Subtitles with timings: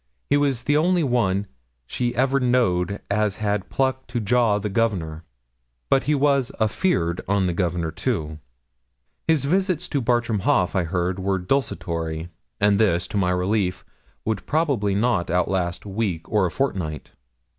[0.31, 1.45] He was the only one
[1.85, 5.23] 'she ever knowed as had pluck to jaw the Governor.'
[5.91, 8.39] But he was 'afeard on the Governor, too.'
[9.27, 12.29] His visits to Bartram Haugh, I heard, were desultory;
[12.59, 13.85] and this, to my relief,
[14.25, 17.11] would probably not outlast a week or a fortnight.